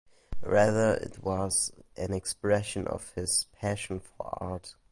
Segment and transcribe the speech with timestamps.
[0.41, 4.73] Rather it was an expression of his passion for art.